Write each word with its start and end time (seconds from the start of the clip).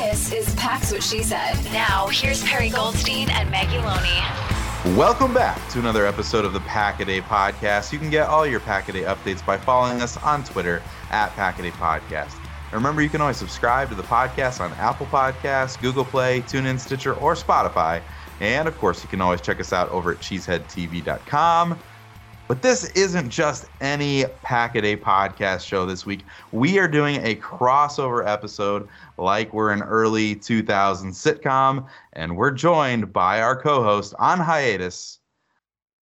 This 0.00 0.32
is 0.32 0.54
Pax 0.54 0.90
What 0.90 1.02
She 1.02 1.22
Said. 1.22 1.62
Now, 1.74 2.06
here's 2.06 2.42
Perry 2.42 2.70
Goldstein 2.70 3.28
and 3.28 3.50
Maggie 3.50 3.76
Loney. 3.76 4.96
Welcome 4.96 5.34
back 5.34 5.68
to 5.72 5.78
another 5.78 6.06
episode 6.06 6.46
of 6.46 6.54
the 6.54 6.60
Packaday 6.60 7.20
Podcast. 7.20 7.92
You 7.92 7.98
can 7.98 8.08
get 8.08 8.26
all 8.26 8.46
your 8.46 8.60
Packaday 8.60 9.04
updates 9.04 9.44
by 9.44 9.58
following 9.58 10.00
us 10.00 10.16
on 10.16 10.42
Twitter 10.42 10.82
at 11.10 11.28
Packaday 11.32 11.72
Podcast. 11.72 12.34
And 12.64 12.72
remember, 12.72 13.02
you 13.02 13.10
can 13.10 13.20
always 13.20 13.36
subscribe 13.36 13.90
to 13.90 13.94
the 13.94 14.02
podcast 14.02 14.62
on 14.62 14.72
Apple 14.78 15.04
Podcasts, 15.04 15.78
Google 15.78 16.06
Play, 16.06 16.40
TuneIn, 16.40 16.80
Stitcher, 16.80 17.12
or 17.16 17.34
Spotify. 17.34 18.00
And 18.40 18.66
of 18.66 18.78
course, 18.78 19.02
you 19.02 19.08
can 19.10 19.20
always 19.20 19.42
check 19.42 19.60
us 19.60 19.74
out 19.74 19.90
over 19.90 20.12
at 20.12 20.18
cheeseheadtv.com. 20.20 21.78
But 22.50 22.62
this 22.62 22.90
isn't 22.96 23.30
just 23.30 23.66
any 23.80 24.24
Packaday 24.44 25.00
podcast 25.00 25.64
show 25.64 25.86
this 25.86 26.04
week. 26.04 26.24
We 26.50 26.80
are 26.80 26.88
doing 26.88 27.24
a 27.24 27.36
crossover 27.36 28.26
episode 28.26 28.88
like 29.18 29.54
we're 29.54 29.70
an 29.70 29.82
early 29.82 30.34
2000s 30.34 30.64
sitcom, 31.14 31.86
and 32.14 32.36
we're 32.36 32.50
joined 32.50 33.12
by 33.12 33.40
our 33.40 33.54
co 33.54 33.84
host 33.84 34.14
on 34.18 34.40
hiatus, 34.40 35.20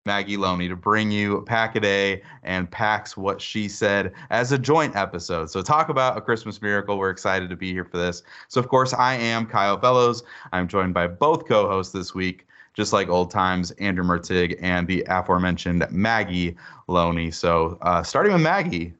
Maggie 0.04 0.36
Loney, 0.36 0.68
to 0.68 0.74
bring 0.74 1.12
you 1.12 1.42
Packaday 1.42 2.20
and 2.42 2.68
Pack's 2.68 3.16
What 3.16 3.40
She 3.40 3.68
Said 3.68 4.12
as 4.30 4.50
a 4.50 4.58
joint 4.58 4.96
episode. 4.96 5.48
So, 5.48 5.62
talk 5.62 5.90
about 5.90 6.18
a 6.18 6.20
Christmas 6.20 6.60
miracle. 6.60 6.98
We're 6.98 7.10
excited 7.10 7.50
to 7.50 7.56
be 7.56 7.72
here 7.72 7.84
for 7.84 7.98
this. 7.98 8.24
So, 8.48 8.58
of 8.58 8.66
course, 8.66 8.92
I 8.92 9.14
am 9.14 9.46
Kyle 9.46 9.78
Fellows. 9.78 10.24
I'm 10.50 10.66
joined 10.66 10.92
by 10.92 11.06
both 11.06 11.46
co 11.46 11.68
hosts 11.68 11.92
this 11.92 12.16
week 12.16 12.46
just 12.74 12.92
like 12.92 13.08
old 13.08 13.30
times, 13.30 13.70
Andrew 13.72 14.04
Mertig 14.04 14.58
and 14.60 14.86
the 14.86 15.04
aforementioned 15.08 15.86
Maggie 15.90 16.56
Loney. 16.88 17.30
So, 17.30 17.78
uh, 17.82 18.02
starting 18.02 18.32
with 18.32 18.42
Maggie, 18.42 18.94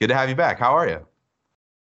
good 0.00 0.08
to 0.08 0.14
have 0.14 0.28
you 0.28 0.34
back. 0.34 0.58
How 0.58 0.72
are 0.72 0.88
you? 0.88 1.06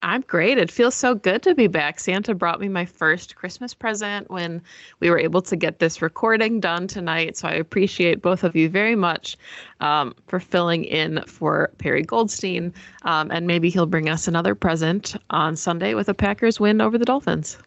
I'm 0.04 0.22
great. 0.22 0.58
It 0.58 0.70
feels 0.70 0.96
so 0.96 1.14
good 1.14 1.44
to 1.44 1.54
be 1.54 1.68
back. 1.68 2.00
Santa 2.00 2.34
brought 2.34 2.60
me 2.60 2.68
my 2.68 2.84
first 2.84 3.36
Christmas 3.36 3.72
present 3.72 4.28
when 4.30 4.60
we 4.98 5.10
were 5.10 5.18
able 5.18 5.40
to 5.42 5.54
get 5.54 5.78
this 5.78 6.02
recording 6.02 6.58
done 6.58 6.88
tonight. 6.88 7.36
So 7.36 7.46
I 7.46 7.52
appreciate 7.52 8.20
both 8.20 8.42
of 8.42 8.56
you 8.56 8.68
very 8.68 8.96
much 8.96 9.36
um, 9.80 10.14
for 10.26 10.40
filling 10.40 10.84
in 10.84 11.22
for 11.28 11.70
Perry 11.78 12.02
Goldstein. 12.02 12.74
Um, 13.02 13.30
and 13.30 13.46
maybe 13.46 13.70
he'll 13.70 13.86
bring 13.86 14.08
us 14.08 14.26
another 14.26 14.56
present 14.56 15.14
on 15.30 15.54
Sunday 15.54 15.94
with 15.94 16.08
a 16.08 16.14
Packers 16.14 16.58
win 16.58 16.80
over 16.80 16.98
the 16.98 17.04
Dolphins. 17.04 17.58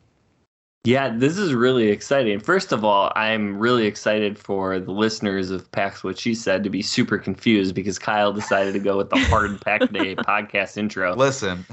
Yeah, 0.85 1.09
this 1.09 1.37
is 1.37 1.53
really 1.53 1.89
exciting. 1.89 2.39
First 2.39 2.71
of 2.71 2.85
all, 2.85 3.11
I'm 3.15 3.57
really 3.57 3.85
excited 3.85 4.37
for 4.37 4.79
the 4.79 4.91
listeners 4.91 5.49
of 5.49 5.69
Pax 5.71 6.03
What 6.03 6.17
She 6.17 6.35
Said 6.35 6.63
to 6.63 6.69
be 6.69 6.81
super 6.83 7.17
confused 7.17 7.73
because 7.73 7.97
Kyle 7.97 8.31
decided 8.31 8.73
to 8.73 8.79
go 8.79 8.97
with 8.97 9.09
the 9.09 9.17
hard 9.17 9.59
Pack 9.65 9.91
Day 9.91 10.15
podcast 10.15 10.77
intro. 10.77 11.15
Listen. 11.15 11.65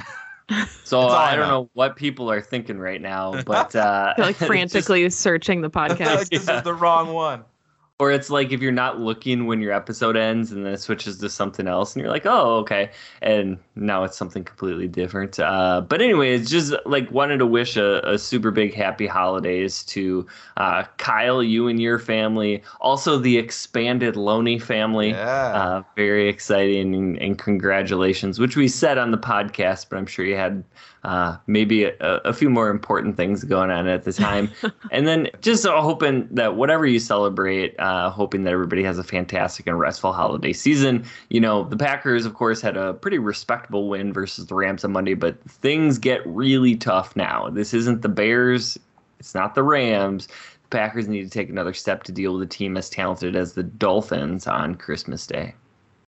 So 0.85 1.01
I 1.01 1.37
don't 1.37 1.49
know 1.49 1.71
what 1.75 1.97
people 1.97 2.31
are 2.31 2.41
thinking 2.41 2.79
right 2.79 3.01
now, 3.01 3.41
but 3.47 3.75
uh, 3.77 4.15
like 4.19 4.37
frantically 4.37 5.05
just, 5.05 5.21
searching 5.21 5.61
the 5.61 5.71
podcast. 5.71 6.17
like 6.17 6.29
this 6.29 6.47
yeah. 6.47 6.59
is 6.59 6.63
the 6.63 6.75
wrong 6.75 7.13
one 7.13 7.45
or 8.03 8.11
it's 8.11 8.31
like 8.31 8.51
if 8.51 8.61
you're 8.61 8.73
not 8.73 8.99
looking 8.99 9.47
when 9.47 9.61
your 9.61 9.73
episode 9.73 10.17
ends 10.17 10.51
and 10.51 10.67
then 10.67 10.73
it 10.73 10.81
switches 10.81 11.19
to 11.19 11.31
something 11.31 11.69
else 11.69 11.95
and 11.95 12.03
you're 12.03 12.11
like 12.11 12.27
oh 12.27 12.57
okay 12.57 12.91
and 13.21 13.57
now 13.77 14.03
it's 14.03 14.17
something 14.17 14.43
completely 14.43 14.89
different 14.89 15.39
uh, 15.39 15.81
but 15.81 16.03
anyway 16.03 16.35
it's 16.35 16.51
just 16.51 16.75
like 16.85 17.09
wanted 17.13 17.39
to 17.39 17.47
wish 17.47 17.77
a, 17.77 18.01
a 18.01 18.19
super 18.19 18.51
big 18.51 18.75
happy 18.75 19.07
holidays 19.07 19.85
to 19.85 20.27
uh, 20.57 20.83
kyle 20.99 21.45
you 21.45 21.69
and 21.69 21.81
your 21.81 21.97
family 21.97 22.61
also 22.81 23.19
the 23.19 23.39
expanded 23.39 24.17
loney 24.17 24.59
family 24.59 25.11
yeah. 25.11 25.53
Uh, 25.53 25.83
very 25.95 26.29
exciting 26.29 26.97
and, 26.97 27.17
and 27.19 27.39
congratulations 27.39 28.41
which 28.41 28.57
we 28.57 28.67
said 28.67 28.99
on 28.99 29.13
the 29.13 29.19
podcast 29.19 29.87
but 29.89 29.97
i'm 29.97 30.07
sure 30.07 30.25
you 30.25 30.35
had 30.35 30.65
uh, 31.05 31.37
maybe 31.49 31.85
a, 31.85 31.95
a, 32.01 32.33
few 32.33 32.49
more 32.49 32.71
important 32.71 33.17
things 33.17 33.43
going 33.43 33.71
on 33.71 33.89
at 33.89 34.05
the 34.05 34.13
time. 34.13 34.49
and 34.93 35.07
then 35.07 35.29
just 35.41 35.67
hoping 35.67 36.29
that 36.31 36.55
whatever 36.55 36.87
you 36.87 37.01
celebrate, 37.01 37.75
uh, 37.93 38.09
hoping 38.09 38.43
that 38.45 38.55
everybody 38.55 38.83
has 38.83 38.99
a 38.99 39.05
fantastic 39.05 39.67
and 39.67 39.79
restful 39.79 40.15
holiday 40.15 40.53
season. 40.53 41.05
You 41.29 41.41
know, 41.41 41.65
the 41.65 41.77
Packers, 41.77 42.25
of 42.25 42.33
course, 42.33 42.63
had 42.63 42.75
a 42.75 42.95
pretty 42.95 43.19
respectable 43.19 43.87
win 43.91 44.15
versus 44.15 44.47
the 44.47 44.55
Rams 44.55 44.83
on 44.83 44.93
Monday, 44.93 45.13
but 45.13 45.39
things 45.45 45.99
get 45.99 46.27
really 46.27 46.75
tough 46.75 47.15
now. 47.17 47.51
This 47.51 47.75
isn't 47.75 48.01
the 48.01 48.09
Bears, 48.09 48.79
it's 49.19 49.35
not 49.35 49.55
the 49.55 49.63
Rams. 49.63 50.27
The 50.27 50.69
Packers 50.71 51.07
need 51.07 51.25
to 51.25 51.31
take 51.31 51.51
another 51.51 51.75
step 51.75 52.03
to 52.05 52.13
deal 52.13 52.33
with 52.33 52.43
a 52.43 52.47
team 52.47 52.79
as 52.79 52.89
talented 52.89 53.37
as 53.37 53.53
the 53.53 53.63
Dolphins 53.63 54.47
on 54.47 54.75
Christmas 54.77 55.27
Day. 55.27 55.55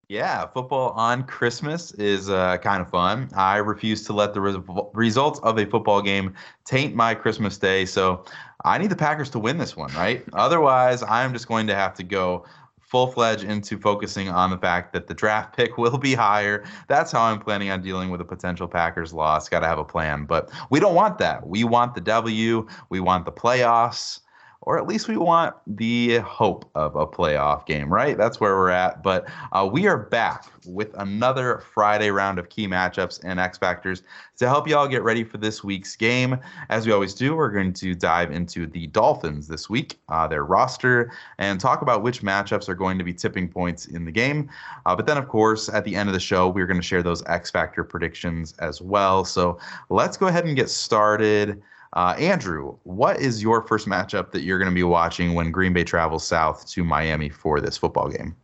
Yeah, 0.09 0.45
football 0.45 0.91
on 0.91 1.23
Christmas 1.23 1.91
is 1.94 2.29
uh, 2.29 2.57
kind 2.57 2.83
of 2.83 2.89
fun. 2.89 3.29
I 3.35 3.57
refuse 3.57 4.03
to 4.03 4.13
let 4.13 4.35
the 4.35 4.41
re- 4.41 4.83
results 4.94 5.39
of 5.39 5.57
a 5.57 5.66
football 5.66 6.03
game 6.03 6.35
taint 6.66 6.94
my 6.94 7.16
Christmas 7.16 7.57
day. 7.57 7.85
So 7.85 8.23
I 8.63 8.78
need 8.78 8.90
the 8.90 8.96
Packers 8.96 9.29
to 9.31 9.40
win 9.40 9.57
this 9.57 9.75
one, 9.75 9.91
right? 9.94 10.24
Otherwise, 10.34 11.03
I'm 11.03 11.34
just 11.34 11.47
going 11.47 11.68
to 11.68 11.75
have 11.75 11.94
to 11.96 12.03
go 12.03 12.46
full 12.79 13.07
fledged 13.07 13.44
into 13.44 13.78
focusing 13.79 14.29
on 14.29 14.51
the 14.51 14.57
fact 14.57 14.94
that 14.94 15.07
the 15.07 15.13
draft 15.13 15.53
pick 15.57 15.78
will 15.78 15.97
be 15.97 16.13
higher. 16.13 16.63
That's 16.88 17.12
how 17.12 17.24
I'm 17.24 17.40
planning 17.40 17.69
on 17.72 17.81
dealing 17.81 18.09
with 18.09 18.22
a 18.22 18.25
potential 18.25 18.68
Packers 18.68 19.13
loss. 19.13 19.50
Got 19.50 19.62
to 19.62 19.68
have 19.68 19.79
a 19.79 19.84
plan. 19.84 20.25
But 20.25 20.51
we 20.69 20.79
don't 20.79 20.96
want 20.96 21.18
that. 21.18 21.47
We 21.47 21.63
want 21.63 21.96
the 21.96 22.01
W, 22.01 22.68
we 22.90 23.00
want 23.00 23.25
the 23.25 23.31
playoffs 23.31 24.19
or 24.66 24.78
at 24.78 24.88
least 24.88 25.07
we 25.07 25.18
want 25.18 25.56
the 25.68 26.18
hope 26.19 26.69
of 26.75 26.96
a 26.96 27.06
playoff 27.06 27.66
game, 27.66 27.91
right? 27.91 28.18
That's 28.18 28.40
where 28.40 28.56
we're 28.56 28.69
at. 28.69 29.03
But 29.03 29.28
uh, 29.51 29.69
we 29.72 29.88
are 29.88 29.97
back 29.97 30.46
with 30.66 30.94
another 30.97 31.63
Friday 31.74 32.09
round 32.09 32.40
of 32.40 32.50
key 32.50 32.68
matchups 32.68 33.19
and 33.24 33.40
X 33.40 33.57
Factors 33.57 34.03
to 34.38 34.47
help 34.47 34.68
y'all 34.68 34.88
get 34.88 35.03
ready 35.03 35.24
for 35.24 35.38
this 35.38 35.63
week's 35.63 35.96
game. 35.96 36.38
As 36.69 36.88
we 36.88 36.94
always 36.94 37.13
do, 37.13 37.35
we're 37.35 37.51
going 37.51 37.74
to 37.74 37.94
dive 37.94 38.31
into 38.31 38.66
the 38.66 38.88
Dolphins 38.88 39.47
this 39.47 39.69
week, 39.69 40.00
uh, 40.09 40.28
their 40.28 40.46
roster, 40.46 41.12
and 41.38 41.59
talk 41.59 41.81
about 41.81 42.01
which 42.01 42.22
matchups 42.22 42.69
are 42.69 42.75
going 42.75 42.97
to 42.97 43.03
be 43.03 43.13
tipping 43.13 43.50
points 43.50 43.88
in 43.88 44.06
the 44.06 44.12
game. 44.12 44.50
Uh, 44.85 44.95
but 44.95 45.06
then, 45.06 45.18
of 45.18 45.28
course, 45.28 45.69
at 45.69 45.84
the 45.84 45.95
end 45.95 46.07
of 46.07 46.13
the 46.13 46.19
show, 46.19 46.47
we're 46.47 46.68
going 46.68 46.80
to 46.80 46.88
share 46.88 47.03
those 47.03 47.24
X 47.25 47.51
Factor 47.51 47.84
predictions 47.84 48.53
as 48.59 48.81
well. 48.81 49.25
So 49.25 49.59
let's 49.90 50.16
go 50.18 50.28
ahead 50.28 50.45
and 50.45 50.56
get 50.56 50.69
started. 50.69 51.62
Uh, 51.93 52.15
Andrew, 52.17 52.75
what 52.83 53.19
is 53.19 53.41
your 53.41 53.61
first 53.61 53.87
matchup 53.87 54.31
that 54.31 54.41
you're 54.41 54.57
going 54.57 54.69
to 54.69 54.75
be 54.75 54.83
watching 54.83 55.33
when 55.33 55.51
Green 55.51 55.73
Bay 55.73 55.83
travels 55.83 56.25
south 56.25 56.67
to 56.69 56.83
Miami 56.83 57.29
for 57.29 57.61
this 57.61 57.77
football 57.77 58.09
game? 58.09 58.35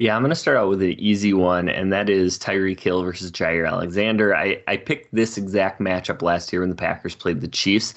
Yeah, 0.00 0.14
I'm 0.14 0.22
going 0.22 0.30
to 0.30 0.36
start 0.36 0.56
out 0.56 0.68
with 0.68 0.80
an 0.80 0.92
easy 0.92 1.34
one, 1.34 1.68
and 1.68 1.92
that 1.92 2.08
is 2.08 2.38
Tyreek 2.38 2.78
Hill 2.78 3.02
versus 3.02 3.32
Jaire 3.32 3.68
Alexander. 3.68 4.34
I, 4.34 4.62
I 4.68 4.76
picked 4.76 5.12
this 5.12 5.36
exact 5.36 5.80
matchup 5.80 6.22
last 6.22 6.52
year 6.52 6.60
when 6.60 6.70
the 6.70 6.76
Packers 6.76 7.16
played 7.16 7.40
the 7.40 7.48
Chiefs. 7.48 7.94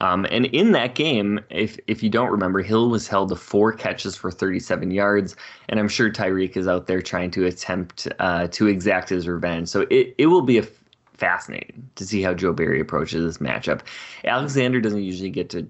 Um, 0.00 0.26
and 0.30 0.46
in 0.46 0.70
that 0.72 0.94
game, 0.94 1.40
if 1.50 1.76
if 1.88 2.04
you 2.04 2.08
don't 2.08 2.30
remember, 2.30 2.62
Hill 2.62 2.88
was 2.88 3.08
held 3.08 3.30
to 3.30 3.36
four 3.36 3.72
catches 3.72 4.14
for 4.14 4.30
37 4.30 4.92
yards, 4.92 5.34
and 5.68 5.80
I'm 5.80 5.88
sure 5.88 6.08
Tyreek 6.08 6.56
is 6.56 6.68
out 6.68 6.86
there 6.86 7.02
trying 7.02 7.32
to 7.32 7.46
attempt 7.46 8.06
uh, 8.20 8.46
to 8.48 8.68
exact 8.68 9.08
his 9.08 9.26
revenge. 9.26 9.68
So 9.68 9.88
it, 9.90 10.14
it 10.18 10.26
will 10.26 10.42
be 10.42 10.58
a 10.58 10.62
fascinating 11.20 11.88
to 11.94 12.04
see 12.04 12.22
how 12.22 12.34
Joe 12.34 12.52
Barry 12.52 12.80
approaches 12.80 13.22
this 13.24 13.46
matchup. 13.46 13.82
Alexander 14.24 14.80
doesn't 14.80 15.02
usually 15.02 15.30
get 15.30 15.50
to 15.50 15.68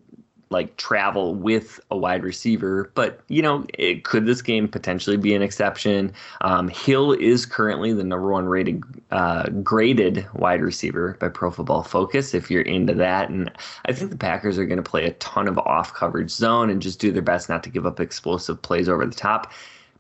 like 0.51 0.77
travel 0.77 1.35
with 1.37 1.79
a 1.93 1.97
wide 1.97 2.25
receiver, 2.25 2.91
but 2.97 3.21
you 3.29 3.41
know, 3.41 3.65
it, 3.79 4.03
could 4.03 4.27
this 4.27 4.43
game 4.43 4.67
potentially 4.67 5.17
be 5.17 5.33
an 5.33 5.43
exception? 5.43 6.13
Um, 6.41 6.69
Hill 6.69 7.13
is 7.13 7.47
currently 7.47 7.93
the 7.93 8.03
number 8.03 8.33
one 8.33 8.47
rated 8.47 8.83
uh, 9.13 9.49
graded 9.63 10.27
wide 10.35 10.61
receiver 10.61 11.17
by 11.21 11.29
Pro 11.29 11.53
Football 11.53 11.85
Focus. 11.85 12.35
If 12.35 12.51
you're 12.51 12.63
into 12.63 12.95
that, 12.95 13.29
and 13.29 13.51
I 13.85 13.93
think 13.93 14.11
the 14.11 14.17
Packers 14.17 14.59
are 14.59 14.67
going 14.67 14.83
to 14.83 14.91
play 14.91 15.07
a 15.07 15.13
ton 15.15 15.47
of 15.47 15.57
off 15.59 15.95
coverage 15.95 16.31
zone 16.31 16.69
and 16.69 16.83
just 16.83 16.99
do 16.99 17.13
their 17.13 17.23
best 17.23 17.49
not 17.49 17.63
to 17.63 17.71
give 17.71 17.87
up 17.87 18.01
explosive 18.01 18.61
plays 18.61 18.89
over 18.89 19.07
the 19.07 19.15
top. 19.15 19.53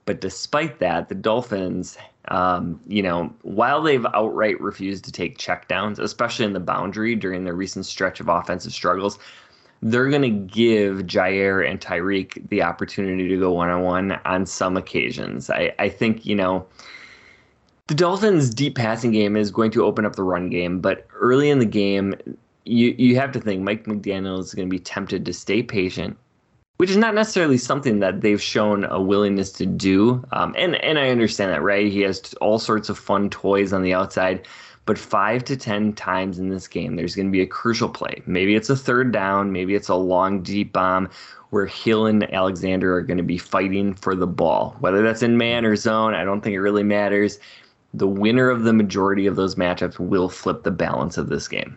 But 0.06 0.20
despite 0.20 0.78
that, 0.80 1.08
the 1.08 1.14
Dolphins 1.14 1.96
um, 2.28 2.80
you 2.86 3.02
know, 3.02 3.32
while 3.42 3.82
they've 3.82 4.06
outright 4.14 4.60
refused 4.60 5.04
to 5.04 5.12
take 5.12 5.38
checkdowns, 5.38 5.98
especially 5.98 6.44
in 6.44 6.52
the 6.52 6.60
boundary 6.60 7.14
during 7.14 7.44
their 7.44 7.54
recent 7.54 7.86
stretch 7.86 8.20
of 8.20 8.28
offensive 8.28 8.72
struggles, 8.72 9.18
they're 9.82 10.10
going 10.10 10.22
to 10.22 10.28
give 10.28 10.98
Jaire 11.06 11.68
and 11.68 11.80
Tyreek 11.80 12.48
the 12.50 12.62
opportunity 12.62 13.26
to 13.28 13.38
go 13.38 13.52
one 13.52 13.70
on 13.70 13.82
one 13.82 14.12
on 14.26 14.44
some 14.44 14.76
occasions. 14.76 15.48
I, 15.48 15.74
I 15.78 15.88
think, 15.88 16.26
you 16.26 16.36
know, 16.36 16.66
the 17.86 17.94
Dolphins' 17.94 18.50
deep 18.50 18.76
passing 18.76 19.10
game 19.10 19.36
is 19.36 19.50
going 19.50 19.70
to 19.72 19.84
open 19.84 20.04
up 20.04 20.16
the 20.16 20.22
run 20.22 20.50
game, 20.50 20.80
but 20.80 21.06
early 21.14 21.48
in 21.48 21.58
the 21.58 21.66
game, 21.66 22.14
you, 22.64 22.94
you 22.98 23.16
have 23.16 23.32
to 23.32 23.40
think 23.40 23.62
Mike 23.62 23.86
McDaniel 23.86 24.38
is 24.38 24.54
going 24.54 24.68
to 24.68 24.70
be 24.70 24.78
tempted 24.78 25.24
to 25.24 25.32
stay 25.32 25.62
patient 25.62 26.16
which 26.80 26.88
is 26.88 26.96
not 26.96 27.14
necessarily 27.14 27.58
something 27.58 28.00
that 28.00 28.22
they've 28.22 28.40
shown 28.40 28.84
a 28.84 28.98
willingness 28.98 29.52
to 29.52 29.66
do. 29.66 30.24
Um, 30.32 30.54
and 30.56 30.76
and 30.76 30.98
I 30.98 31.10
understand 31.10 31.52
that, 31.52 31.60
right? 31.60 31.92
He 31.92 32.00
has 32.00 32.32
all 32.40 32.58
sorts 32.58 32.88
of 32.88 32.98
fun 32.98 33.28
toys 33.28 33.74
on 33.74 33.82
the 33.82 33.92
outside, 33.92 34.48
but 34.86 34.96
five 34.96 35.44
to 35.44 35.58
ten 35.58 35.92
times 35.92 36.38
in 36.38 36.48
this 36.48 36.66
game, 36.66 36.96
there's 36.96 37.14
going 37.14 37.26
to 37.26 37.30
be 37.30 37.42
a 37.42 37.46
crucial 37.46 37.90
play. 37.90 38.22
Maybe 38.24 38.54
it's 38.54 38.70
a 38.70 38.76
third 38.76 39.12
down, 39.12 39.52
maybe 39.52 39.74
it's 39.74 39.90
a 39.90 39.94
long 39.94 40.42
deep 40.42 40.72
bomb 40.72 41.10
where 41.50 41.66
Hill 41.66 42.06
and 42.06 42.32
Alexander 42.32 42.96
are 42.96 43.02
going 43.02 43.18
to 43.18 43.22
be 43.22 43.36
fighting 43.36 43.92
for 43.92 44.14
the 44.14 44.26
ball. 44.26 44.74
Whether 44.80 45.02
that's 45.02 45.22
in 45.22 45.36
man 45.36 45.66
or 45.66 45.76
zone, 45.76 46.14
I 46.14 46.24
don't 46.24 46.40
think 46.40 46.54
it 46.54 46.62
really 46.62 46.82
matters. 46.82 47.38
The 47.92 48.08
winner 48.08 48.48
of 48.48 48.62
the 48.62 48.72
majority 48.72 49.26
of 49.26 49.36
those 49.36 49.56
matchups 49.56 49.98
will 49.98 50.30
flip 50.30 50.62
the 50.62 50.70
balance 50.70 51.18
of 51.18 51.28
this 51.28 51.46
game. 51.46 51.76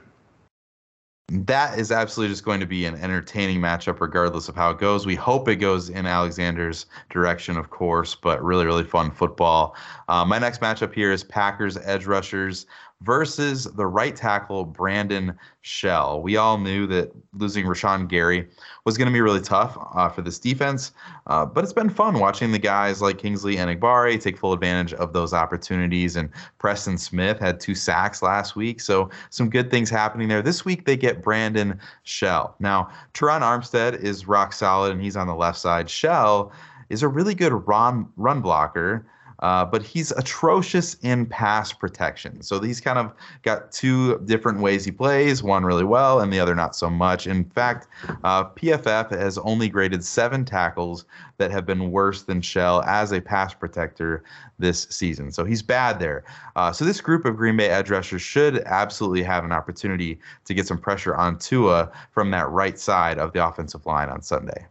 That 1.30 1.80
is 1.80 1.92
absolutely 1.92 2.34
just 2.34 2.44
going 2.44 2.60
to 2.60 2.66
be 2.66 2.86
an 2.86 2.96
entertaining 2.96 3.60
matchup, 3.60 4.02
regardless 4.02 4.50
of 4.50 4.56
how 4.56 4.72
it 4.72 4.78
goes. 4.78 5.06
We 5.06 5.16
hope 5.16 5.48
it 5.48 5.56
goes 5.56 5.90
in 5.90 6.06
Alexander's 6.06 6.86
direction, 7.10 7.56
of 7.56 7.70
course, 7.70 8.14
but 8.14 8.44
really, 8.44 8.66
really 8.66 8.84
fun 8.84 9.10
football. 9.10 9.76
Uh, 10.10 10.26
my 10.26 10.38
next 10.38 10.60
matchup 10.60 10.94
here 10.94 11.12
is 11.12 11.24
Packers 11.24 11.78
edge 11.78 12.06
rushers 12.06 12.66
versus 13.04 13.66
the 13.66 13.86
right 13.86 14.16
tackle 14.16 14.64
Brandon 14.64 15.38
Shell. 15.62 16.22
We 16.22 16.38
all 16.38 16.58
knew 16.58 16.88
that 16.88 17.12
losing 17.34 17.66
Rashan 17.66 18.08
Gary 18.08 18.48
was 18.86 18.98
going 18.98 19.08
to 19.08 19.14
be 19.14 19.22
really 19.22 19.42
tough 19.42 19.78
uh, 19.94 20.10
for 20.10 20.22
this 20.22 20.40
defense, 20.40 20.92
uh, 21.28 21.46
but 21.46 21.64
it's 21.64 21.74
been 21.74 21.90
fun 21.90 22.20
watching 22.20 22.52
the 22.52 22.60
guys 22.60 23.02
like 23.02 23.18
Kingsley 23.18 23.58
Enagbare 23.58 24.22
take 24.22 24.38
full 24.38 24.54
advantage 24.54 24.94
of 24.94 25.14
those 25.14 25.34
opportunities. 25.34 26.16
And 26.16 26.30
Preston 26.60 26.98
Smith 26.98 27.40
had 27.40 27.60
two 27.60 27.76
sacks 27.76 28.22
last 28.22 28.56
week, 28.56 28.80
so 28.80 29.10
some 29.30 29.50
good 29.50 29.70
things 29.70 29.90
happening 29.90 30.28
there. 30.28 30.42
This 30.42 30.64
week 30.66 30.86
they 30.86 30.98
get 30.98 31.22
Brandon 31.22 31.80
Shell. 32.04 32.56
Now, 32.60 32.90
Terron 33.14 33.42
Armstead 33.42 34.02
is 34.02 34.28
rock 34.28 34.54
solid, 34.54 34.92
and 34.92 35.02
he's 35.02 35.18
on 35.18 35.28
the 35.28 35.36
left 35.36 35.58
side. 35.58 35.90
Shell 35.90 36.52
is 36.90 37.04
a 37.04 37.08
really 37.08 37.36
good 37.36 37.54
run 37.68 38.08
run 38.16 38.42
blocker. 38.42 39.06
Uh, 39.44 39.66
but 39.66 39.84
he's 39.84 40.12
atrocious 40.14 40.96
in 41.02 41.26
pass 41.26 41.74
protection. 41.74 42.42
So 42.42 42.62
he's 42.62 42.80
kind 42.80 42.98
of 42.98 43.14
got 43.42 43.74
two 43.74 44.18
different 44.20 44.62
ways 44.62 44.86
he 44.86 44.92
plays, 44.92 45.44
one 45.44 45.66
really 45.66 45.84
well 45.84 46.22
and 46.22 46.32
the 46.32 46.40
other 46.40 46.56
not 46.56 46.78
so 46.78 46.90
much. 46.90 47.28
In 47.28 47.44
fact, 47.44 47.90
uh, 48.24 48.46
PFF 48.46 49.12
has 49.12 49.38
only 49.40 49.68
graded 49.68 50.02
seven 50.02 50.46
tackles 50.46 51.04
that 51.40 51.52
have 51.52 51.66
been 51.66 51.92
worse 51.92 52.24
than 52.24 52.42
Shell 52.42 52.84
as 52.84 53.12
a 53.12 53.20
pass 53.20 53.54
protector 53.54 54.24
this 54.60 54.88
season. 54.90 55.30
So 55.30 55.44
he's 55.44 55.62
bad 55.62 56.00
there. 56.00 56.24
Uh, 56.56 56.72
so 56.72 56.86
this 56.86 57.02
group 57.02 57.26
of 57.26 57.36
Green 57.36 57.58
Bay 57.58 57.68
edge 57.68 57.90
rushers 57.90 58.22
should 58.22 58.60
absolutely 58.60 59.24
have 59.24 59.44
an 59.44 59.52
opportunity 59.52 60.20
to 60.46 60.54
get 60.54 60.68
some 60.68 60.78
pressure 60.78 61.16
on 61.16 61.38
Tua 61.38 61.92
from 62.12 62.32
that 62.32 62.50
right 62.50 62.80
side 62.80 63.18
of 63.18 63.34
the 63.34 63.46
offensive 63.46 63.86
line 63.86 64.08
on 64.08 64.22
Sunday. 64.22 64.68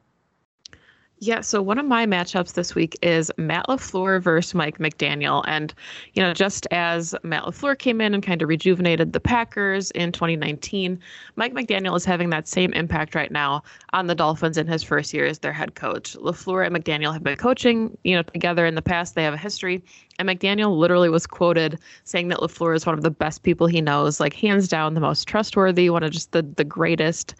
Yeah, 1.24 1.40
so 1.40 1.62
one 1.62 1.78
of 1.78 1.86
my 1.86 2.04
matchups 2.04 2.54
this 2.54 2.74
week 2.74 2.98
is 3.00 3.30
Matt 3.36 3.66
LaFleur 3.69 4.20
versus 4.20 4.56
Mike 4.56 4.78
McDaniel. 4.78 5.44
And, 5.46 5.72
you 6.14 6.20
know, 6.20 6.34
just 6.34 6.66
as 6.72 7.14
Matt 7.22 7.44
LaFleur 7.44 7.78
came 7.78 8.00
in 8.00 8.12
and 8.12 8.24
kind 8.24 8.42
of 8.42 8.48
rejuvenated 8.48 9.12
the 9.12 9.20
Packers 9.20 9.92
in 9.92 10.10
2019, 10.10 10.98
Mike 11.36 11.54
McDaniel 11.54 11.96
is 11.96 12.04
having 12.04 12.30
that 12.30 12.48
same 12.48 12.72
impact 12.72 13.14
right 13.14 13.30
now 13.30 13.62
on 13.92 14.08
the 14.08 14.16
Dolphins 14.16 14.58
in 14.58 14.66
his 14.66 14.82
first 14.82 15.14
year 15.14 15.24
as 15.24 15.38
their 15.38 15.52
head 15.52 15.76
coach. 15.76 16.16
LaFleur 16.16 16.66
and 16.66 16.74
McDaniel 16.74 17.12
have 17.12 17.22
been 17.22 17.36
coaching, 17.36 17.96
you 18.02 18.16
know, 18.16 18.22
together 18.24 18.66
in 18.66 18.74
the 18.74 18.82
past. 18.82 19.14
They 19.14 19.22
have 19.22 19.34
a 19.34 19.38
history. 19.38 19.80
And 20.19 20.28
McDaniel 20.28 20.76
literally 20.76 21.08
was 21.08 21.28
quoted 21.28 21.78
saying 22.02 22.28
that 22.28 22.40
LaFleur 22.40 22.74
is 22.74 22.84
one 22.84 22.96
of 22.96 23.04
the 23.04 23.12
best 23.12 23.44
people 23.44 23.69
he 23.69 23.80
knows, 23.80 24.19
like 24.19 24.34
hands 24.34 24.66
down 24.66 24.94
the 24.94 25.00
most 25.00 25.28
trustworthy, 25.28 25.88
one 25.88 26.02
of 26.02 26.10
just 26.10 26.32
the, 26.32 26.42
the 26.42 26.64
greatest 26.64 27.36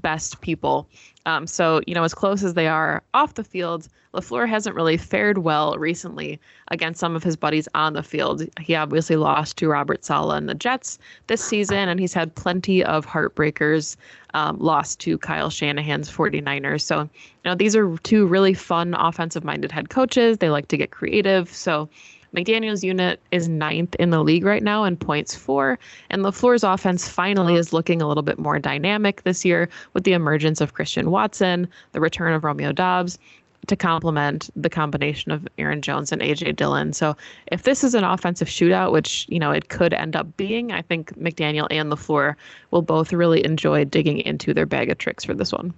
best 0.00 0.40
people. 0.40 0.88
Um, 1.26 1.46
so, 1.46 1.80
you 1.86 1.94
know, 1.94 2.04
as 2.04 2.14
close 2.14 2.44
as 2.44 2.54
they 2.54 2.68
are 2.68 3.02
off 3.14 3.34
the 3.34 3.44
field, 3.44 3.88
LaFleur 4.16 4.48
hasn't 4.48 4.74
really 4.74 4.96
fared 4.96 5.38
well 5.38 5.76
recently 5.76 6.40
against 6.68 6.98
some 6.98 7.14
of 7.14 7.22
his 7.22 7.36
buddies 7.36 7.68
on 7.74 7.92
the 7.92 8.02
field. 8.02 8.46
He 8.58 8.74
obviously 8.74 9.16
lost 9.16 9.58
to 9.58 9.68
Robert 9.68 10.04
Saleh 10.04 10.38
and 10.38 10.48
the 10.48 10.54
Jets 10.54 10.98
this 11.26 11.44
season, 11.44 11.88
and 11.88 12.00
he's 12.00 12.14
had 12.14 12.34
plenty 12.34 12.82
of 12.82 13.04
heartbreakers, 13.04 13.96
um, 14.32 14.58
lost 14.58 15.00
to 15.00 15.18
Kyle 15.18 15.50
Shanahan's 15.50 16.10
49ers. 16.10 16.80
So, 16.80 17.00
you 17.00 17.08
know, 17.44 17.54
these 17.54 17.76
are 17.76 17.96
two 17.98 18.26
really 18.26 18.54
fun 18.54 18.94
offensive 18.94 19.44
minded 19.44 19.70
head 19.70 19.90
coaches. 19.90 20.38
They 20.38 20.48
like 20.48 20.68
to 20.68 20.78
get 20.78 20.90
creative. 20.90 21.54
So, 21.54 21.88
McDaniel's 22.34 22.82
unit 22.82 23.20
is 23.30 23.48
ninth 23.48 23.94
in 23.96 24.10
the 24.10 24.22
league 24.22 24.44
right 24.44 24.62
now 24.62 24.84
in 24.84 24.96
points 24.96 25.34
for, 25.34 25.78
and 26.10 26.22
LaFleur's 26.22 26.64
offense 26.64 27.08
finally 27.08 27.54
is 27.54 27.72
looking 27.72 28.00
a 28.00 28.08
little 28.08 28.22
bit 28.22 28.38
more 28.38 28.58
dynamic 28.58 29.22
this 29.22 29.44
year 29.44 29.68
with 29.92 30.04
the 30.04 30.12
emergence 30.12 30.60
of 30.60 30.74
Christian 30.74 31.10
Watson, 31.10 31.68
the 31.92 32.00
return 32.00 32.32
of 32.32 32.44
Romeo 32.44 32.72
Doubs, 32.72 33.18
to 33.66 33.76
complement 33.76 34.50
the 34.54 34.70
combination 34.70 35.32
of 35.32 35.46
Aaron 35.58 35.82
Jones 35.82 36.12
and 36.12 36.22
AJ 36.22 36.56
Dillon. 36.56 36.92
So 36.92 37.16
if 37.48 37.64
this 37.64 37.82
is 37.82 37.94
an 37.94 38.04
offensive 38.04 38.48
shootout, 38.48 38.92
which 38.92 39.26
you 39.28 39.38
know 39.38 39.50
it 39.50 39.68
could 39.68 39.92
end 39.92 40.16
up 40.16 40.36
being, 40.36 40.72
I 40.72 40.82
think 40.82 41.16
McDaniel 41.18 41.66
and 41.70 41.90
LaFleur 41.90 42.34
will 42.70 42.82
both 42.82 43.12
really 43.12 43.44
enjoy 43.44 43.84
digging 43.84 44.20
into 44.20 44.54
their 44.54 44.66
bag 44.66 44.90
of 44.90 44.98
tricks 44.98 45.24
for 45.24 45.34
this 45.34 45.52
one. 45.52 45.74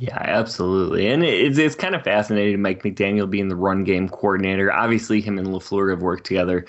Yeah, 0.00 0.18
absolutely. 0.18 1.06
And 1.08 1.22
it's, 1.22 1.58
it's 1.58 1.74
kind 1.74 1.94
of 1.94 2.02
fascinating, 2.02 2.60
Mike 2.62 2.82
McDaniel 2.82 3.28
being 3.30 3.48
the 3.48 3.56
run 3.56 3.84
game 3.84 4.08
coordinator. 4.08 4.72
Obviously, 4.72 5.20
him 5.20 5.38
and 5.38 5.48
LaFleur 5.48 5.90
have 5.90 6.02
worked 6.02 6.24
together. 6.24 6.64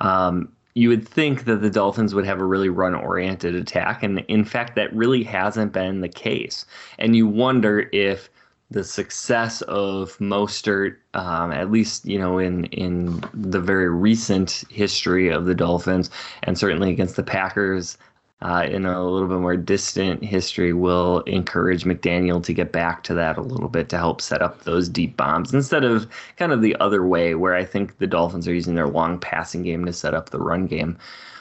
Um, 0.00 0.52
you 0.74 0.90
would 0.90 1.08
think 1.08 1.46
that 1.46 1.62
the 1.62 1.70
Dolphins 1.70 2.14
would 2.14 2.26
have 2.26 2.38
a 2.38 2.44
really 2.44 2.68
run 2.68 2.94
oriented 2.94 3.54
attack. 3.54 4.02
And 4.02 4.20
in 4.28 4.44
fact, 4.44 4.76
that 4.76 4.94
really 4.94 5.22
hasn't 5.24 5.72
been 5.72 6.02
the 6.02 6.08
case. 6.08 6.66
And 6.98 7.16
you 7.16 7.26
wonder 7.26 7.88
if 7.92 8.28
the 8.70 8.84
success 8.84 9.62
of 9.62 10.18
Mostert, 10.18 10.96
um, 11.14 11.52
at 11.52 11.70
least 11.70 12.04
you 12.04 12.18
know 12.18 12.38
in 12.38 12.64
in 12.66 13.22
the 13.32 13.60
very 13.60 13.88
recent 13.88 14.64
history 14.70 15.28
of 15.30 15.46
the 15.46 15.54
Dolphins, 15.54 16.10
and 16.42 16.58
certainly 16.58 16.90
against 16.90 17.16
the 17.16 17.22
Packers, 17.22 17.96
uh, 18.42 18.66
in 18.70 18.84
a 18.84 19.02
little 19.02 19.28
bit 19.28 19.38
more 19.38 19.56
distant 19.56 20.22
history 20.22 20.72
will 20.72 21.20
encourage 21.20 21.84
McDaniel 21.84 22.42
to 22.44 22.52
get 22.52 22.70
back 22.70 23.02
to 23.04 23.14
that 23.14 23.38
a 23.38 23.42
little 23.42 23.68
bit 23.68 23.88
to 23.88 23.96
help 23.96 24.20
set 24.20 24.42
up 24.42 24.64
those 24.64 24.88
deep 24.88 25.16
bombs 25.16 25.54
instead 25.54 25.84
of 25.84 26.06
kind 26.36 26.52
of 26.52 26.60
the 26.60 26.76
other 26.76 27.06
way 27.06 27.34
where 27.34 27.54
I 27.54 27.64
think 27.64 27.96
the 27.98 28.06
Dolphins 28.06 28.46
are 28.46 28.54
using 28.54 28.74
their 28.74 28.88
long 28.88 29.18
passing 29.18 29.62
game 29.62 29.86
to 29.86 29.92
set 29.92 30.14
up 30.14 30.30
the 30.30 30.38
run 30.38 30.66
game. 30.66 30.98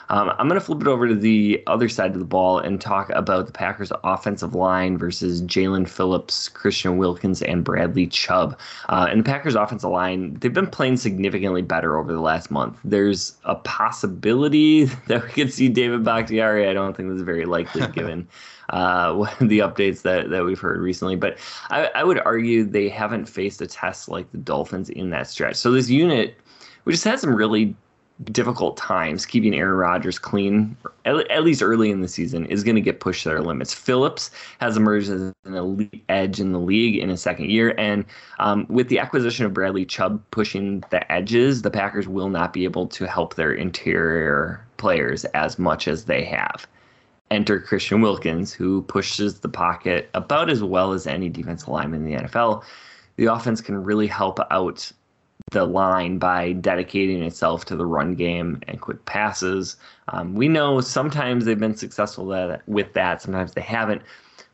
Um, 0.09 0.31
I'm 0.37 0.47
going 0.47 0.59
to 0.59 0.65
flip 0.65 0.81
it 0.81 0.87
over 0.87 1.07
to 1.07 1.15
the 1.15 1.63
other 1.67 1.89
side 1.89 2.11
of 2.11 2.19
the 2.19 2.25
ball 2.25 2.59
and 2.59 2.79
talk 2.79 3.09
about 3.09 3.47
the 3.47 3.51
Packers' 3.51 3.91
offensive 4.03 4.53
line 4.53 4.97
versus 4.97 5.41
Jaelan 5.41 5.87
Phillips, 5.87 6.49
Christian 6.49 6.97
Wilkins, 6.97 7.41
and 7.41 7.63
Bradley 7.63 8.07
Chubb. 8.07 8.59
Uh, 8.89 9.07
and 9.09 9.21
the 9.21 9.23
Packers' 9.23 9.55
offensive 9.55 9.89
line, 9.89 10.35
they've 10.35 10.53
been 10.53 10.67
playing 10.67 10.97
significantly 10.97 11.61
better 11.61 11.97
over 11.97 12.13
the 12.13 12.21
last 12.21 12.51
month. 12.51 12.77
There's 12.83 13.35
a 13.45 13.55
possibility 13.55 14.85
that 15.07 15.23
we 15.23 15.29
could 15.29 15.51
see 15.51 15.69
David 15.69 16.03
Bakhtiari. 16.03 16.67
I 16.67 16.73
don't 16.73 16.84
think 16.93 17.09
that's 17.09 17.21
very 17.21 17.45
likely 17.45 17.87
given. 17.93 18.27
uh, 18.69 19.13
the 19.41 19.59
updates 19.59 20.01
that, 20.01 20.29
that 20.29 20.43
we've 20.43 20.59
heard 20.59 20.79
recently. 20.79 21.15
But 21.15 21.37
I, 21.69 21.89
I, 21.95 22.03
would 22.03 22.19
argue 22.25 22.63
they 22.63 22.89
haven't 22.89 23.25
faced 23.25 23.61
a 23.61 23.67
test 23.67 24.09
like 24.09 24.31
the 24.31 24.37
Dolphins 24.37 24.89
in 24.89 25.11
that 25.11 25.27
stretch. 25.27 25.55
So 25.55 25.71
this 25.71 25.89
unit, 25.89 26.35
we 26.85 26.93
just 26.93 27.03
had 27.03 27.19
some 27.19 27.35
really 27.35 27.75
difficult 28.31 28.77
times 28.77 29.25
keeping 29.25 29.53
Aaron 29.53 29.75
Rodgers 29.75 30.17
clean, 30.17 30.75
at, 31.03 31.29
at 31.29 31.43
least 31.43 31.61
early 31.61 31.91
in 31.91 32.01
the 32.01 32.07
season, 32.07 32.45
is 32.45 32.63
going 32.63 32.75
to 32.75 32.81
get 32.81 33.01
pushed 33.01 33.23
to 33.23 33.29
their 33.29 33.41
limits. 33.41 33.73
Phillips 33.73 34.31
has 34.61 34.77
emerged 34.77 35.09
as 35.09 35.33
an 35.43 35.53
elite 35.53 36.03
edge 36.07 36.39
in 36.39 36.53
the 36.53 36.59
league 36.59 36.97
in 36.97 37.09
his 37.09 37.21
second 37.21 37.51
year, 37.51 37.75
and 37.77 38.05
um, 38.39 38.65
with 38.69 38.87
the 38.87 38.99
acquisition 38.99 39.45
of 39.45 39.53
Bradley 39.53 39.85
Chubb 39.85 40.23
pushing 40.31 40.81
the 40.91 41.11
edges, 41.11 41.61
the 41.61 41.71
Packers 41.71 42.07
will 42.07 42.29
not 42.29 42.53
be 42.53 42.63
able 42.63 42.87
to 42.87 43.05
help 43.05 43.35
their 43.35 43.51
interior 43.51 44.65
players 44.77 45.25
as 45.25 45.59
much 45.59 45.87
as 45.87 46.05
they 46.05 46.23
have. 46.23 46.65
Enter 47.31 47.59
Christian 47.59 48.01
Wilkins, 48.01 48.53
who 48.53 48.83
pushes 48.83 49.39
the 49.39 49.49
pocket 49.49 50.09
about 50.13 50.49
as 50.49 50.63
well 50.63 50.93
as 50.93 51.07
any 51.07 51.29
defensive 51.29 51.69
lineman 51.69 52.05
in 52.05 52.13
the 52.13 52.23
NFL. 52.23 52.63
The 53.17 53.25
offense 53.25 53.61
can 53.61 53.83
really 53.83 54.07
help 54.07 54.39
out 54.51 54.91
the 55.51 55.65
line 55.65 56.17
by 56.17 56.53
dedicating 56.53 57.23
itself 57.23 57.65
to 57.65 57.75
the 57.75 57.85
run 57.85 58.15
game 58.15 58.61
and 58.67 58.81
quick 58.81 59.03
passes. 59.05 59.77
Um, 60.09 60.35
we 60.35 60.47
know 60.47 60.81
sometimes 60.81 61.45
they've 61.45 61.59
been 61.59 61.75
successful 61.75 62.25
with 62.67 62.93
that, 62.93 63.21
sometimes 63.21 63.53
they 63.53 63.61
haven't. 63.61 64.01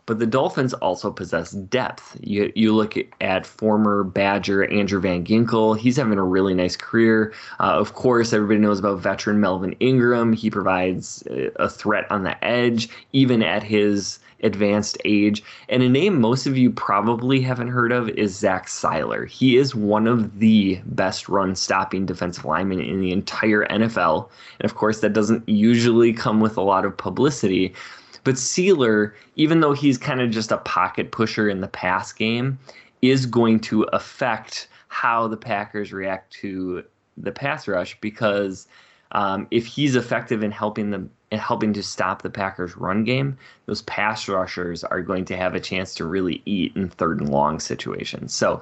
But 0.06 0.20
the 0.20 0.26
Dolphins 0.26 0.74
also 0.76 1.12
possess 1.12 1.52
depth. 1.52 2.18
You, 2.22 2.52
you 2.56 2.74
look 2.74 2.96
at 3.22 3.46
former 3.46 4.04
Badger 4.04 4.66
Andrew 4.72 5.00
Van 5.00 5.24
Ginkel. 5.24 5.78
He's 5.78 5.98
having 5.98 6.18
a 6.18 6.24
really 6.24 6.54
nice 6.54 6.76
career. 6.76 7.34
Uh, 7.60 7.74
of 7.80 7.94
course, 7.94 8.34
everybody 8.34 8.60
knows 8.60 8.80
about 8.80 9.00
veteran 9.00 9.40
Melvin 9.40 9.74
Ingram. 9.80 10.34
He 10.34 10.50
provides 10.50 11.24
a 11.56 11.70
threat 11.70 12.12
on 12.12 12.24
the 12.24 12.44
edge, 12.44 12.90
even 13.14 13.44
at 13.44 13.64
his 13.64 14.20
advanced 14.44 14.98
age. 15.06 15.44
And 15.70 15.84
a 15.84 15.90
name 15.90 16.20
most 16.20 16.46
of 16.46 16.58
you 16.58 16.72
probably 16.72 17.42
haven't 17.42 17.70
heard 17.70 17.92
of 17.92 18.10
is 18.10 18.38
Zach 18.38 18.68
Sieler. 18.68 19.28
He 19.28 19.58
is 19.58 19.76
one 19.76 20.08
of 20.08 20.40
the 20.40 20.80
best 20.86 21.30
run 21.30 21.56
stopping 21.56 22.06
defensive 22.06 22.46
linemen 22.46 22.82
in 22.82 23.02
the 23.02 23.12
entire 23.12 23.66
NFL. 23.68 24.30
And 24.60 24.70
of 24.70 24.76
course, 24.76 25.00
that 25.02 25.14
doesn't 25.14 25.48
usually 25.48 26.14
come 26.14 26.40
with 26.40 26.58
a 26.58 26.62
lot 26.62 26.86
of 26.86 26.98
publicity. 26.98 27.74
But 28.24 28.36
Sieler, 28.36 29.14
even 29.36 29.62
though 29.62 29.74
he's 29.74 29.98
kind 29.98 30.22
of 30.22 30.30
just 30.30 30.52
a 30.52 30.58
pocket 30.58 31.12
pusher 31.12 31.50
in 31.50 31.62
the 31.62 31.68
pass 31.68 32.14
game, 32.14 32.60
is 33.02 33.26
going 33.26 33.60
to 33.62 33.84
affect 33.94 34.68
how 34.90 35.28
the 35.28 35.38
Packers 35.38 35.92
react 35.92 36.32
to 36.34 36.84
the 37.18 37.32
pass 37.32 37.68
rush 37.68 38.00
because 38.02 38.68
um, 39.14 39.48
if 39.52 39.66
he's 39.66 39.96
effective 39.96 40.44
in 40.44 40.52
helping 40.52 40.92
them 40.92 41.10
helping 41.32 41.72
to 41.74 41.82
stop 41.82 42.22
the 42.22 42.30
Packers' 42.30 42.76
run 42.76 43.04
game, 43.04 43.38
those 43.66 43.82
pass 43.84 44.28
rushers 44.28 44.84
are 44.84 45.02
going 45.02 45.24
to 45.26 45.38
have 45.38 45.56
a 45.56 45.62
chance 45.62 45.96
to 45.96 46.06
really 46.06 46.42
eat 46.46 46.76
in 46.76 46.90
third 46.90 47.22
and 47.22 47.30
long 47.30 47.60
situations. 47.60 48.34
So, 48.34 48.62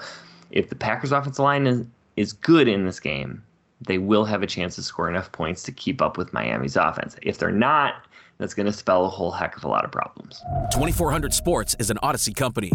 if 0.51 0.69
the 0.69 0.75
Packers' 0.75 1.11
offensive 1.11 1.43
line 1.43 1.65
is, 1.65 1.85
is 2.15 2.33
good 2.33 2.67
in 2.67 2.85
this 2.85 2.99
game, 2.99 3.43
they 3.81 3.97
will 3.97 4.25
have 4.25 4.43
a 4.43 4.47
chance 4.47 4.75
to 4.75 4.83
score 4.83 5.09
enough 5.09 5.31
points 5.31 5.63
to 5.63 5.71
keep 5.71 6.01
up 6.01 6.17
with 6.17 6.33
Miami's 6.33 6.75
offense. 6.75 7.15
If 7.21 7.37
they're 7.37 7.51
not, 7.51 8.05
that's 8.39 8.53
going 8.53 8.65
to 8.65 8.73
spell 8.73 9.05
a 9.05 9.09
whole 9.09 9.31
heck 9.31 9.55
of 9.57 9.63
a 9.63 9.67
lot 9.67 9.85
of 9.85 9.91
problems. 9.91 10.41
2400 10.71 11.33
Sports 11.33 11.75
is 11.77 11.89
an 11.89 11.97
Audacy 12.01 12.33
company. 12.35 12.71